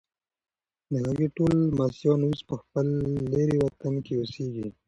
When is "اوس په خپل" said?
2.25-2.87